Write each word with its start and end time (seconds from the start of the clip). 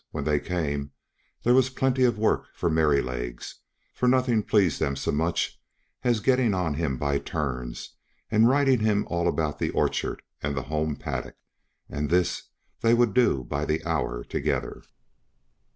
When 0.09 0.23
they 0.23 0.39
came, 0.39 0.93
there 1.43 1.53
was 1.53 1.69
plenty 1.69 2.05
of 2.05 2.17
work 2.17 2.47
for 2.55 2.71
Merrylegs, 2.71 3.57
for 3.93 4.07
nothing 4.07 4.41
pleased 4.41 4.79
them 4.79 4.95
so 4.95 5.11
much 5.11 5.61
as 6.03 6.21
getting 6.21 6.55
on 6.55 6.73
him 6.73 6.97
by 6.97 7.19
turns 7.19 7.97
and 8.31 8.49
riding 8.49 8.79
him 8.79 9.05
all 9.11 9.27
about 9.27 9.59
the 9.59 9.69
orchard 9.69 10.23
and 10.41 10.57
the 10.57 10.63
home 10.63 10.95
paddock, 10.95 11.35
and 11.87 12.09
this 12.09 12.49
they 12.79 12.95
would 12.95 13.13
do 13.13 13.43
by 13.43 13.63
the 13.63 13.85
hour 13.85 14.23
together. 14.23 14.81